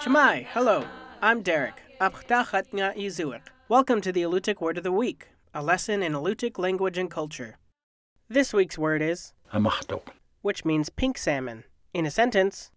Cama'i, 0.00 0.46
hello. 0.52 0.84
I'm 1.22 1.42
Derek. 1.42 1.82
Welcome 3.68 4.00
to 4.00 4.12
the 4.12 4.22
Alutiiq 4.22 4.60
Word 4.60 4.78
of 4.78 4.84
the 4.84 4.92
Week, 4.92 5.28
a 5.54 5.62
lesson 5.62 6.02
in 6.02 6.12
Alutiiq 6.12 6.58
language 6.58 6.98
and 6.98 7.10
culture. 7.10 7.58
This 8.28 8.52
week's 8.52 8.78
word 8.78 9.02
is, 9.02 9.32
which 10.42 10.64
means 10.64 10.88
pink 10.88 11.18
salmon. 11.18 11.64
In 11.92 12.06
a 12.06 12.10
sentence, 12.10 12.70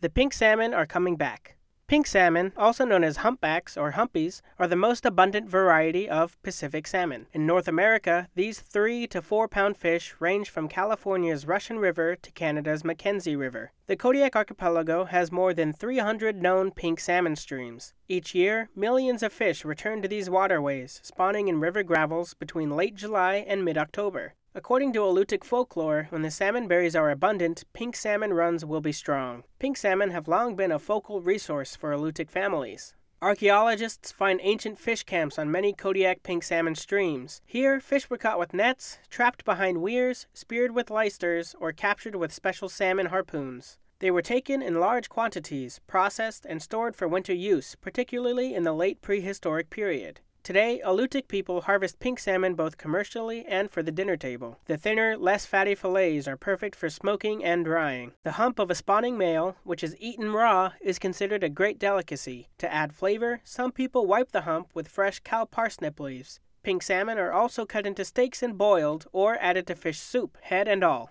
the 0.00 0.10
pink 0.10 0.32
salmon 0.32 0.74
are 0.74 0.86
coming 0.86 1.16
back. 1.16 1.55
Pink 1.88 2.08
salmon, 2.08 2.52
also 2.56 2.84
known 2.84 3.04
as 3.04 3.18
humpbacks 3.18 3.76
or 3.76 3.92
humpies, 3.92 4.42
are 4.58 4.66
the 4.66 4.74
most 4.74 5.06
abundant 5.06 5.48
variety 5.48 6.08
of 6.08 6.36
Pacific 6.42 6.84
salmon. 6.84 7.26
In 7.32 7.46
North 7.46 7.68
America, 7.68 8.28
these 8.34 8.58
3 8.58 9.06
to 9.06 9.22
4 9.22 9.46
pound 9.46 9.76
fish 9.76 10.12
range 10.18 10.50
from 10.50 10.66
California's 10.66 11.46
Russian 11.46 11.78
River 11.78 12.16
to 12.16 12.32
Canada's 12.32 12.82
Mackenzie 12.82 13.36
River. 13.36 13.70
The 13.86 13.94
Kodiak 13.94 14.34
Archipelago 14.34 15.04
has 15.04 15.30
more 15.30 15.54
than 15.54 15.72
300 15.72 16.42
known 16.42 16.72
pink 16.72 16.98
salmon 16.98 17.36
streams. 17.36 17.94
Each 18.08 18.34
year, 18.34 18.68
millions 18.74 19.22
of 19.22 19.32
fish 19.32 19.64
return 19.64 20.02
to 20.02 20.08
these 20.08 20.28
waterways, 20.28 20.98
spawning 21.04 21.46
in 21.46 21.60
river 21.60 21.84
gravels 21.84 22.34
between 22.34 22.74
late 22.74 22.96
July 22.96 23.44
and 23.46 23.64
mid 23.64 23.78
October. 23.78 24.34
According 24.56 24.94
to 24.94 25.00
Alutiiq 25.00 25.44
folklore, 25.44 26.06
when 26.08 26.22
the 26.22 26.30
salmon 26.30 26.66
berries 26.66 26.96
are 26.96 27.10
abundant, 27.10 27.64
pink 27.74 27.94
salmon 27.94 28.32
runs 28.32 28.64
will 28.64 28.80
be 28.80 28.90
strong. 28.90 29.44
Pink 29.58 29.76
salmon 29.76 30.12
have 30.12 30.28
long 30.28 30.56
been 30.56 30.72
a 30.72 30.78
focal 30.78 31.20
resource 31.20 31.76
for 31.76 31.92
Alutiiq 31.92 32.30
families. 32.30 32.94
Archaeologists 33.20 34.10
find 34.10 34.40
ancient 34.42 34.78
fish 34.78 35.02
camps 35.02 35.38
on 35.38 35.50
many 35.50 35.74
Kodiak 35.74 36.22
pink 36.22 36.42
salmon 36.42 36.74
streams. 36.74 37.42
Here, 37.44 37.80
fish 37.80 38.08
were 38.08 38.16
caught 38.16 38.38
with 38.38 38.54
nets, 38.54 38.98
trapped 39.10 39.44
behind 39.44 39.82
weirs, 39.82 40.26
speared 40.32 40.74
with 40.74 40.88
leisters, 40.88 41.54
or 41.60 41.72
captured 41.72 42.16
with 42.16 42.32
special 42.32 42.70
salmon 42.70 43.06
harpoons. 43.06 43.76
They 43.98 44.10
were 44.10 44.22
taken 44.22 44.62
in 44.62 44.80
large 44.80 45.10
quantities, 45.10 45.82
processed, 45.86 46.46
and 46.46 46.62
stored 46.62 46.96
for 46.96 47.06
winter 47.06 47.34
use, 47.34 47.74
particularly 47.74 48.54
in 48.54 48.64
the 48.64 48.72
late 48.72 49.02
prehistoric 49.02 49.68
period. 49.68 50.20
Today, 50.46 50.80
Alutiiq 50.84 51.26
people 51.26 51.62
harvest 51.62 51.98
pink 51.98 52.20
salmon 52.20 52.54
both 52.54 52.78
commercially 52.78 53.44
and 53.46 53.68
for 53.68 53.82
the 53.82 53.90
dinner 53.90 54.16
table. 54.16 54.60
The 54.66 54.76
thinner, 54.76 55.16
less 55.16 55.44
fatty 55.44 55.74
fillets 55.74 56.28
are 56.28 56.36
perfect 56.36 56.76
for 56.76 56.88
smoking 56.88 57.42
and 57.44 57.64
drying. 57.64 58.12
The 58.22 58.38
hump 58.38 58.60
of 58.60 58.70
a 58.70 58.76
spawning 58.76 59.18
male, 59.18 59.56
which 59.64 59.82
is 59.82 59.96
eaten 59.98 60.32
raw, 60.32 60.74
is 60.80 61.00
considered 61.00 61.42
a 61.42 61.48
great 61.48 61.80
delicacy. 61.80 62.46
To 62.58 62.72
add 62.72 62.94
flavor, 62.94 63.40
some 63.42 63.72
people 63.72 64.06
wipe 64.06 64.30
the 64.30 64.42
hump 64.42 64.68
with 64.72 64.86
fresh 64.86 65.18
cow 65.18 65.46
parsnip 65.46 65.98
leaves. 65.98 66.38
Pink 66.62 66.84
salmon 66.84 67.18
are 67.18 67.32
also 67.32 67.66
cut 67.66 67.84
into 67.84 68.04
steaks 68.04 68.40
and 68.40 68.56
boiled 68.56 69.08
or 69.12 69.38
added 69.40 69.66
to 69.66 69.74
fish 69.74 69.98
soup, 69.98 70.38
head 70.42 70.68
and 70.68 70.84
all. 70.84 71.10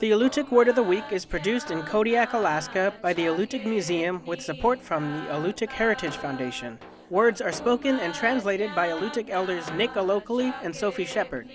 The 0.00 0.12
Alutiiq 0.12 0.50
Word 0.50 0.68
of 0.68 0.76
the 0.76 0.82
Week 0.82 1.04
is 1.10 1.26
produced 1.26 1.70
in 1.70 1.82
Kodiak, 1.82 2.32
Alaska 2.32 2.94
by 3.02 3.12
the 3.12 3.26
Alutiiq 3.26 3.66
Museum 3.66 4.22
with 4.24 4.40
support 4.40 4.80
from 4.80 5.04
the 5.12 5.26
Alutiiq 5.26 5.68
Heritage 5.68 6.16
Foundation. 6.16 6.78
Words 7.10 7.42
are 7.42 7.52
spoken 7.52 8.00
and 8.00 8.14
translated 8.14 8.74
by 8.74 8.88
Alutiiq 8.88 9.28
elders 9.28 9.70
Nick 9.72 9.90
Alokli 9.90 10.54
and 10.62 10.74
Sophie 10.74 11.04
Shepard. 11.04 11.50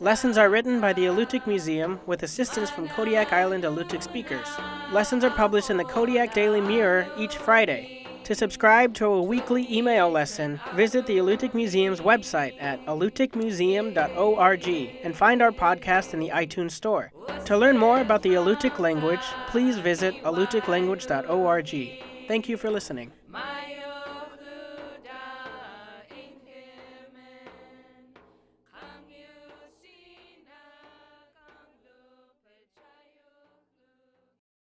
Lessons 0.00 0.36
are 0.36 0.50
written 0.50 0.80
by 0.80 0.94
the 0.94 1.04
Alutiiq 1.04 1.46
Museum 1.46 2.00
with 2.06 2.24
assistance 2.24 2.70
from 2.70 2.88
Kodiak 2.88 3.32
Island 3.32 3.62
Alutiiq 3.62 4.02
speakers. 4.02 4.48
Lessons 4.90 5.22
are 5.22 5.30
published 5.30 5.70
in 5.70 5.76
the 5.76 5.84
Kodiak 5.84 6.34
Daily 6.34 6.60
Mirror 6.60 7.06
each 7.16 7.36
Friday. 7.36 8.04
To 8.26 8.34
subscribe 8.34 8.92
to 8.94 9.06
a 9.06 9.22
weekly 9.22 9.72
email 9.72 10.10
lesson, 10.10 10.58
visit 10.74 11.06
the 11.06 11.18
Alutiiq 11.18 11.54
Museum's 11.54 12.00
website 12.00 12.60
at 12.60 12.84
alutiiqmuseum.org 12.86 14.68
and 15.04 15.16
find 15.16 15.40
our 15.40 15.52
podcast 15.52 16.12
in 16.12 16.18
the 16.18 16.30
iTunes 16.30 16.72
Store. 16.72 17.12
To 17.44 17.56
learn 17.56 17.78
more 17.78 18.00
about 18.00 18.22
the 18.22 18.30
Alutiiq 18.30 18.80
language, 18.80 19.20
please 19.46 19.78
visit 19.78 20.16
alutiiqlanguage.org. 20.24 22.02
Thank 22.26 22.48
you 22.48 22.56
for 22.56 22.68
listening. 22.68 23.12